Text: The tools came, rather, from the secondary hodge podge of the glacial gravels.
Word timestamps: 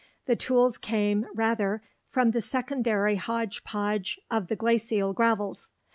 The 0.25 0.35
tools 0.35 0.79
came, 0.79 1.27
rather, 1.35 1.83
from 2.09 2.31
the 2.31 2.41
secondary 2.41 3.17
hodge 3.17 3.63
podge 3.63 4.19
of 4.31 4.47
the 4.47 4.55
glacial 4.55 5.13
gravels. 5.13 5.73